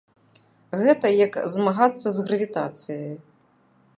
[0.85, 3.15] Гэта як змагацца з гравітацыяй.